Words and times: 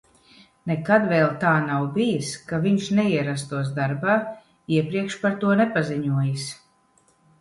Nekad 0.69 1.03
vēl 1.09 1.27
tā 1.43 1.51
nav 1.65 1.83
bijis, 1.97 2.31
ka 2.51 2.59
viņš 2.63 2.87
neierastos 3.01 3.69
darbā, 3.77 4.15
iepriekš 4.79 5.19
par 5.27 5.41
to 5.45 5.53
nepaziņojis. 5.61 6.49